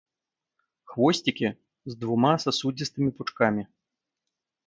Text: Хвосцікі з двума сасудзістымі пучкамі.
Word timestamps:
Хвосцікі 0.93 1.47
з 1.91 1.97
двума 2.03 2.31
сасудзістымі 2.45 3.09
пучкамі. 3.19 3.63